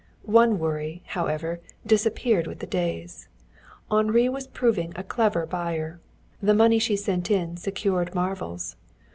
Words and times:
One 0.25 0.57
worry, 0.57 1.03
however, 1.05 1.59
disappeared 1.85 2.47
with 2.47 2.57
the 2.57 2.65
days. 2.65 3.27
Henri 3.91 4.29
was 4.29 4.47
proving 4.47 4.93
a 4.95 5.03
clever 5.03 5.45
buyer. 5.45 5.99
The 6.41 6.55
money 6.55 6.79
she 6.79 6.95
sent 6.95 7.29
in 7.29 7.55
secured 7.55 8.15
marvels. 8.15 8.77